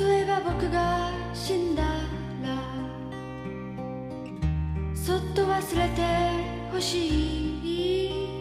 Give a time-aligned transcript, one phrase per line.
[0.00, 1.90] 例えば僕が死んだら
[4.94, 6.00] そっと忘れて
[6.72, 8.40] ほしい。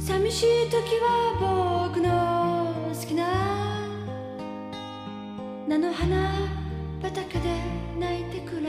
[0.00, 3.86] 寂しい時は僕の好きな
[5.68, 6.32] 菜の花
[7.00, 7.48] 畑で
[7.96, 8.66] 泣いてくれ。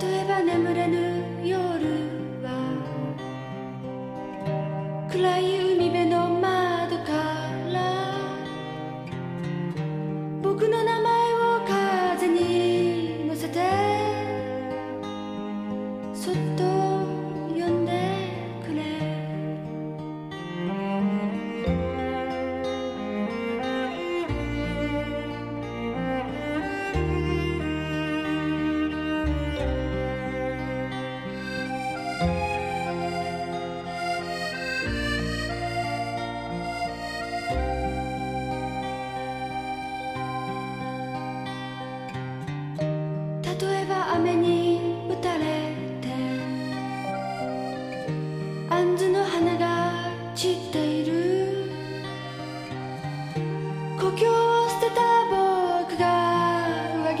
[0.00, 1.56] 例えば眠れぬ夜
[2.42, 3.01] は
[5.22, 5.61] Lay you.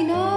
[0.02, 0.31] 上着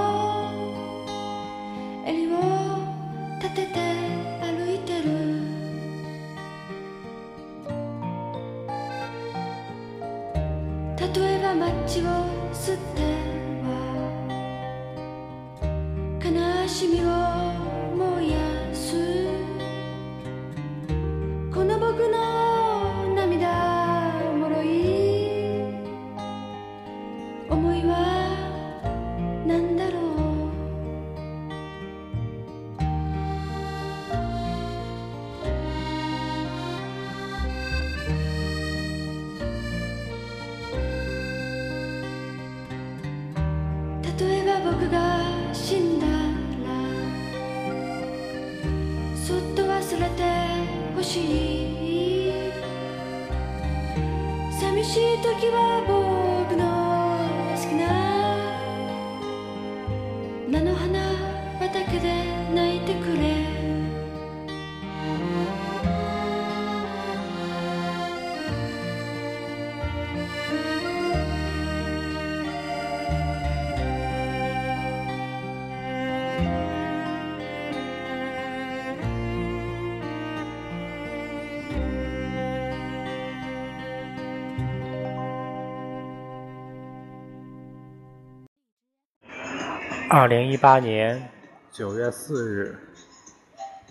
[90.08, 91.30] 二零一八年
[91.72, 92.78] 九月四日，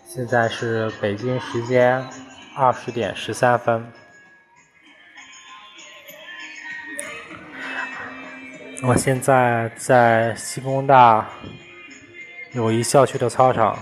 [0.06, 2.02] 现在是北京时间
[2.56, 3.84] 二十点十三分。
[8.84, 11.26] 我现在在西工大
[12.52, 13.76] 友谊校区的操场，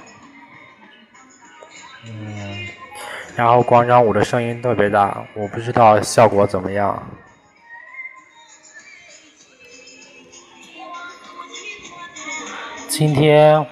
[2.06, 2.66] 嗯，
[3.36, 7.02] 然后广场舞的声音特别大，我不知道效果怎么样。
[12.94, 13.66] 今天，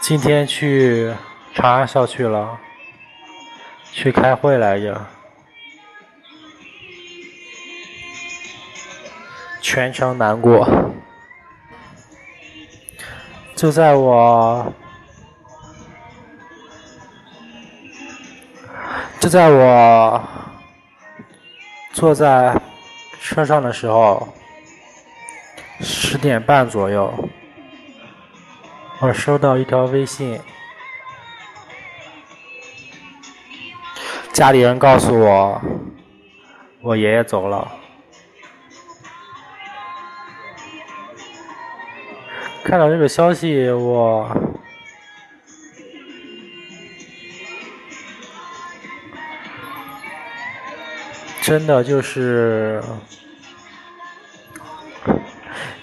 [0.00, 1.14] 今天去
[1.54, 2.58] 长安校区了，
[3.92, 5.06] 去开会来着，
[9.62, 10.68] 全程难过。
[13.54, 14.72] 就在我，
[19.20, 20.20] 就在我
[21.92, 22.60] 坐在
[23.20, 24.26] 车上的时候。
[25.80, 27.12] 十点半左右，
[29.00, 30.40] 我收到一条微信，
[34.32, 35.60] 家里人告诉我，
[36.80, 37.70] 我爷爷走了。
[42.64, 44.28] 看到这个消息，我
[51.42, 52.82] 真的就是。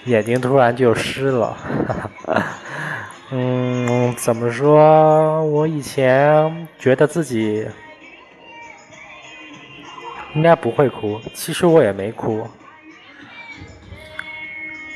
[0.06, 1.56] 眼睛突然就湿了，
[3.32, 5.42] 嗯，怎么说？
[5.44, 7.66] 我以前觉得自己
[10.34, 12.46] 应该不会哭，其实我也没哭，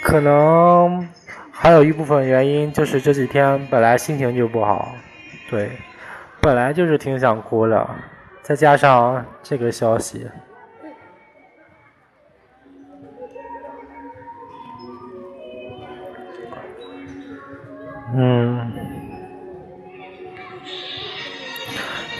[0.03, 1.09] 可能
[1.51, 4.95] 还有一部分原因就是这几天本来心情就不好，
[5.51, 5.71] 对，
[6.41, 7.89] 本来就是挺想哭的，
[8.43, 10.27] 再加上这个消息。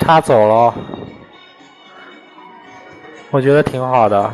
[0.09, 0.75] 他走了，
[3.31, 4.33] 我觉得挺好的，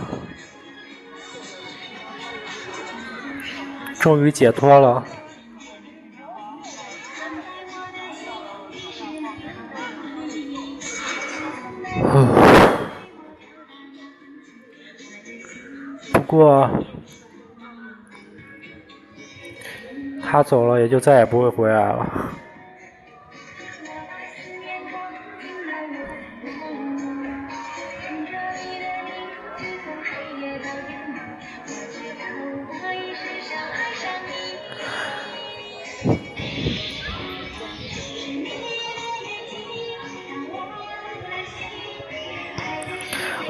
[3.99, 5.05] 终于解脱了。
[16.13, 16.71] 不过，
[20.23, 22.34] 他走了，也就再也不会回来了。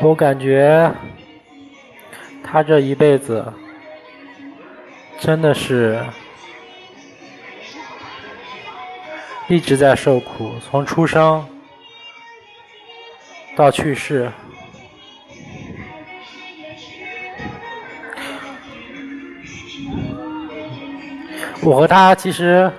[0.05, 0.93] 我感觉
[2.43, 3.51] 他这一辈子
[5.19, 5.99] 真的是
[9.49, 11.43] 一直在受苦，从出生
[13.56, 14.31] 到去世。
[21.62, 22.71] 我和他其实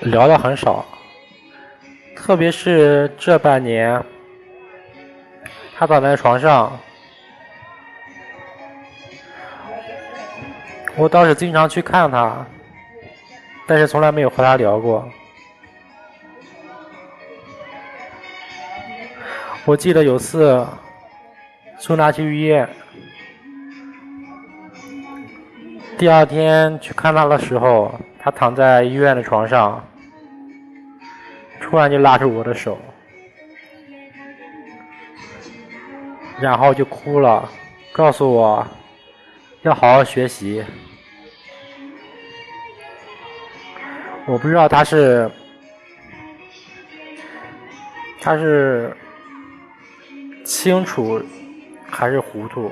[0.00, 0.84] 聊的很少。
[2.16, 4.02] 特别是这半年，
[5.76, 6.72] 他躺在床上，
[10.96, 12.46] 我倒是经常去看他，
[13.66, 15.06] 但是从来没有和他聊过。
[19.66, 20.66] 我记得有次
[21.78, 22.68] 送他去医院，
[25.98, 29.84] 第二天去看他的时候，他躺在医院的床上。
[31.64, 32.78] 突然就拉住我的手，
[36.38, 37.50] 然后就哭了，
[37.90, 38.64] 告诉我
[39.62, 40.62] 要好好学习。
[44.26, 45.28] 我不知道他是
[48.20, 48.96] 他是
[50.44, 51.20] 清楚
[51.90, 52.70] 还是糊涂，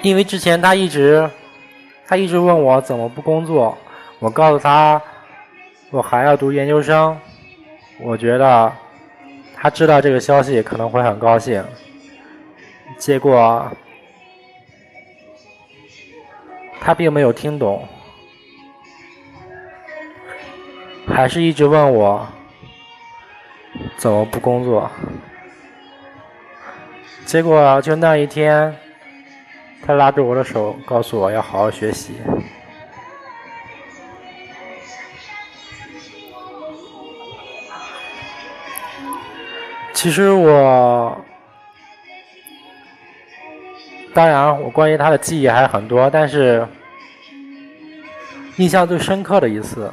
[0.00, 1.28] 因为之前他一直
[2.06, 3.76] 他一直问我怎么不工作，
[4.20, 5.02] 我告诉他。
[5.90, 7.16] 我还要读研究生，
[8.00, 8.72] 我觉得
[9.54, 11.64] 他知道这个消息可能会很高兴，
[12.98, 13.66] 结果
[16.80, 17.86] 他并没有听懂，
[21.06, 22.26] 还是一直问我
[23.96, 24.90] 怎么不工作，
[27.24, 28.76] 结果就那一天，
[29.86, 32.16] 他拉着我的手，告诉我要好好学习。
[40.06, 41.20] 其实我，
[44.14, 46.64] 当然我关于他的记忆还很多，但是
[48.54, 49.92] 印象最深刻的一次，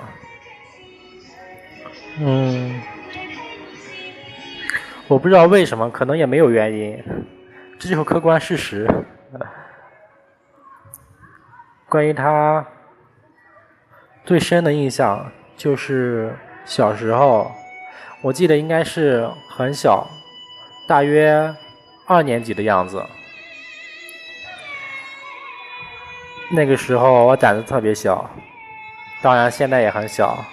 [2.19, 2.79] 嗯，
[5.07, 7.03] 我不知道为什么，可能也没有原因，
[7.79, 8.87] 这就是客观事实。
[11.89, 12.63] 关于他
[14.23, 17.51] 最深的印象就是小时候。
[18.21, 20.09] 我记得应该是很小，
[20.87, 21.55] 大约
[22.07, 23.05] 二年级的样子。
[26.49, 28.27] 那个时候我胆子特别小，
[29.21, 30.43] 当然现在也很小。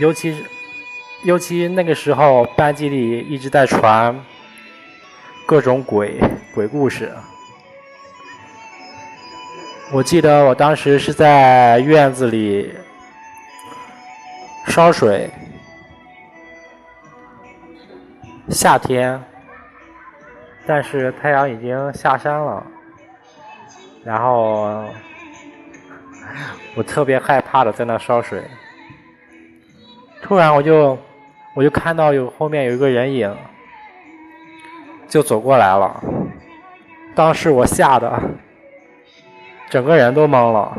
[0.00, 0.44] 尤其是，
[1.22, 4.20] 尤其那个时候班级里一直在传
[5.46, 6.18] 各种鬼
[6.52, 7.12] 鬼故事。
[9.92, 12.74] 我记得我当时是在院子里。
[14.66, 15.30] 烧水，
[18.48, 19.22] 夏天，
[20.66, 22.66] 但是太阳已经下山了，
[24.04, 24.84] 然后
[26.74, 28.42] 我特别害怕的在那烧水，
[30.22, 30.98] 突然我就
[31.54, 33.34] 我就看到有后面有一个人影，
[35.08, 36.02] 就走过来了，
[37.14, 38.20] 当时我吓得
[39.70, 40.76] 整个人都懵了。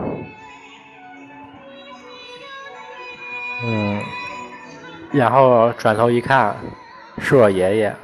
[3.66, 4.02] 嗯，
[5.12, 6.56] 然后转头一看，
[7.20, 7.96] 是我爷爷。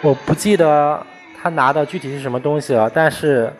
[0.00, 1.04] 我不记得
[1.40, 3.52] 他拿的具体是什么东西了，但是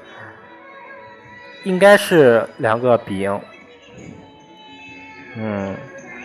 [1.64, 3.40] 应该是两个饼，
[5.36, 5.76] 嗯，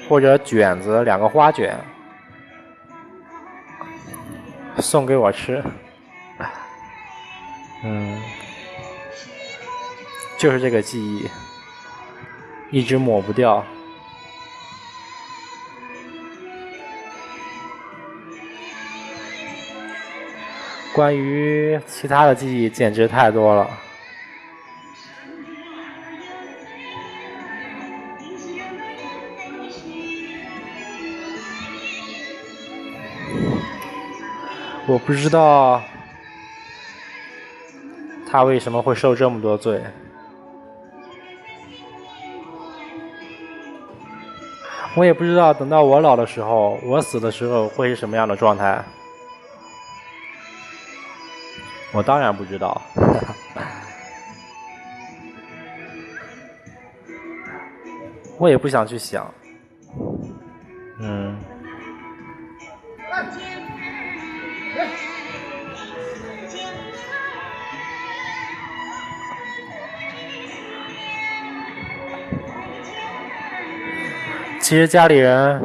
[0.08, 1.75] 或者卷子，两个花卷，
[4.78, 5.63] 送给我吃。
[7.84, 8.22] 嗯，
[10.38, 11.30] 就是这个记忆。
[12.72, 13.63] 一直抹不掉。
[20.94, 23.68] 关于其他的记忆简直太多了。
[34.86, 35.82] 我不知道
[38.30, 39.82] 他为什么会受这么多罪。
[44.96, 48.84] 我也不知道等到我老的时候我死的时候会是什么样的状态。
[51.94, 52.82] 我当然不知道，
[58.38, 59.32] 我也不想去想。
[61.00, 61.38] 嗯。
[74.60, 75.62] 其实家里人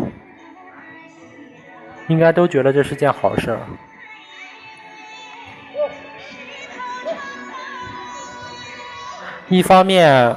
[2.08, 3.56] 应该都觉得这是件好事。
[9.48, 10.36] 一方面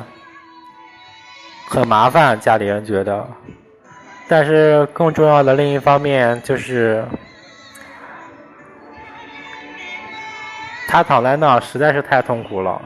[1.68, 3.28] 很麻烦，家里人觉得，
[4.28, 7.06] 但是更重要的另一方面就是，
[10.88, 12.82] 他躺在那实在是太痛苦了，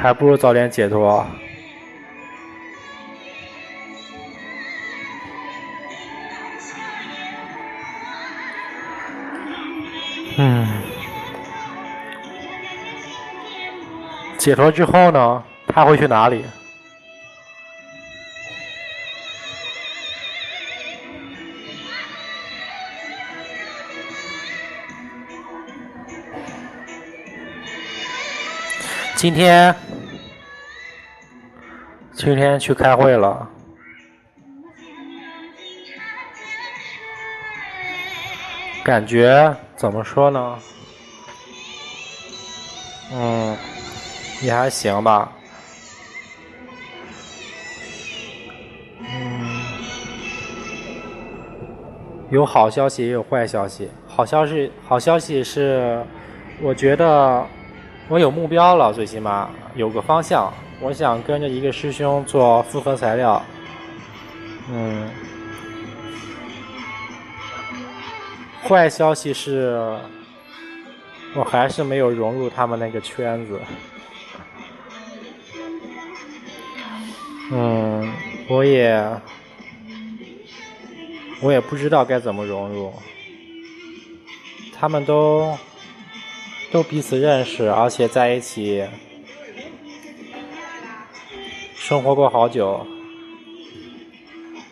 [0.00, 1.24] 还不如早点解脱。
[10.40, 10.66] 嗯，
[14.48, 15.44] 解脱之后呢？
[15.66, 16.42] 他会去哪里？
[29.16, 29.76] 今天，
[32.14, 33.46] 今天去开会了。
[38.82, 40.58] 感觉怎么说呢？
[43.12, 43.54] 嗯，
[44.42, 45.32] 也还行吧。
[49.00, 49.60] 嗯，
[52.30, 53.88] 有好消息也有坏消息。
[54.06, 56.04] 好消息，好消息是，
[56.60, 57.46] 我觉得
[58.08, 60.52] 我有目标了，最起码有个方向。
[60.80, 63.42] 我想跟着一个师兄做复合材料。
[64.70, 65.08] 嗯。
[68.64, 69.96] 坏消息是，
[71.34, 73.58] 我还是没有融入他们那个圈子。
[77.50, 78.12] 嗯，
[78.48, 79.20] 我也，
[81.40, 82.92] 我也不知道该怎么融入。
[84.78, 85.56] 他们都
[86.70, 88.84] 都彼此认识，而且在一起
[91.74, 92.86] 生活过好久，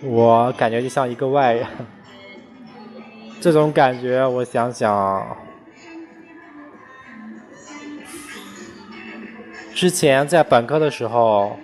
[0.02, 1.66] 我感觉就像一个外人。
[3.40, 5.36] 这种感觉，我想想，
[9.74, 11.58] 之前在本科的时候，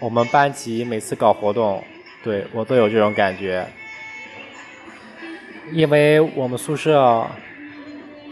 [0.00, 1.82] 我们班级每次搞活动，
[2.22, 3.66] 对我都有这种感觉，
[5.72, 7.26] 因为我们宿舍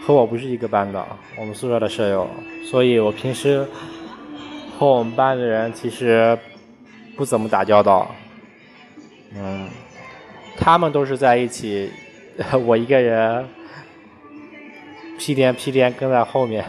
[0.00, 1.06] 和我不是一个班的，
[1.36, 2.28] 我们宿舍的舍友，
[2.64, 3.66] 所以我平时
[4.78, 6.38] 和我们班的人其实
[7.16, 8.14] 不怎么打交道，
[9.34, 9.68] 嗯，
[10.56, 11.90] 他们都是在一起。
[12.66, 13.48] 我一个人
[15.18, 16.62] 屁颠屁颠跟在后面，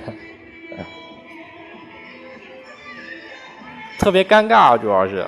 [3.99, 5.25] 特别尴尬，主要是，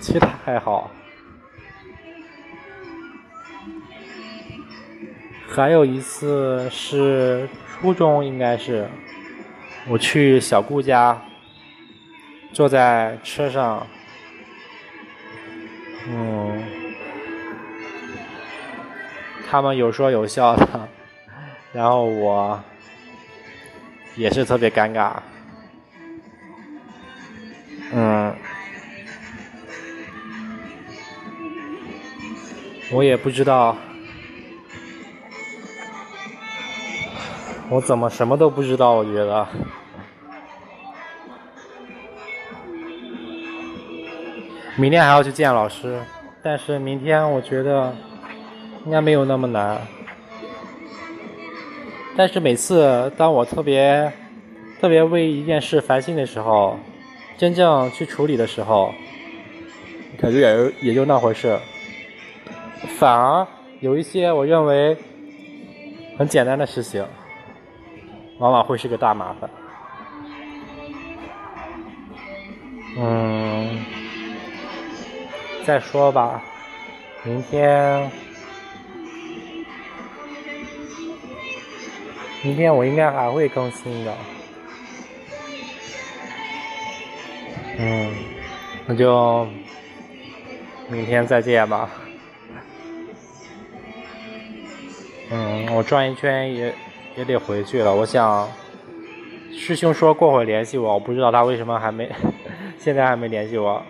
[0.00, 0.90] 其他还好。
[5.48, 7.48] 还有一次是
[7.80, 8.88] 初中，应该是
[9.88, 11.20] 我去小顾家，
[12.52, 13.86] 坐在车上，
[16.08, 16.62] 嗯。
[19.46, 20.88] 他们有说有笑的，
[21.72, 22.60] 然后我
[24.16, 25.12] 也是特别尴尬，
[32.94, 33.76] 我也不知道，
[37.68, 38.92] 我怎么什么都不知道？
[38.92, 39.46] 我觉得，
[44.76, 46.00] 明天还要去见老师，
[46.40, 47.92] 但是明天我觉得。
[48.86, 49.80] 应该没有那么难，
[52.14, 54.12] 但是每次当我特别
[54.78, 56.78] 特别为一件事烦心的时候，
[57.38, 58.92] 真正去处理的时候，
[60.20, 61.58] 感觉也也就那回事，
[63.04, 63.46] 反而
[63.80, 64.96] 有一些我认为
[66.16, 67.06] 很简单的事情，
[68.38, 69.50] 往往会是个大麻烦。
[72.96, 73.84] 嗯，
[75.66, 76.42] 再说吧，
[77.24, 78.10] 明天。
[82.42, 84.16] 明天我应该还会更新的，
[87.76, 88.14] 嗯，
[88.86, 89.46] 那就
[90.88, 91.90] 明天再见吧。
[95.30, 96.74] 嗯，我转一圈也
[97.16, 97.94] 也得回去了。
[97.94, 98.48] 我想，
[99.52, 102.10] 师兄说过会联系我，我不知道他为什么还没，
[102.78, 103.82] 现在还没联系我，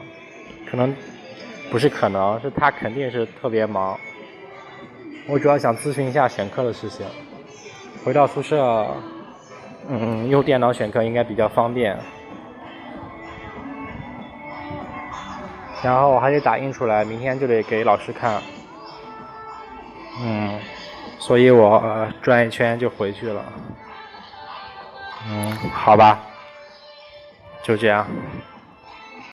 [0.71, 0.95] 可能
[1.71, 3.99] 不是可能是他肯定是特别忙。
[5.27, 7.07] 我主要想咨询一下选课的事情。
[8.05, 8.87] 回到宿舍，
[9.89, 11.99] 嗯，用电脑选课应该比较方便。
[15.83, 18.43] 然后我还得打印出来，明天就得给老师看。
[20.21, 20.59] 嗯，
[21.27, 23.43] 所以我转一圈就回去了。
[25.27, 26.21] 嗯，好吧，
[27.63, 28.07] 就这样。